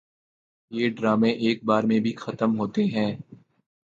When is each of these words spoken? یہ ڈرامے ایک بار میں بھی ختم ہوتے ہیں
یہ 0.71 0.89
ڈرامے 0.89 1.29
ایک 1.41 1.63
بار 1.63 1.83
میں 1.83 1.99
بھی 1.99 2.13
ختم 2.15 2.57
ہوتے 2.59 2.83
ہیں 2.87 3.11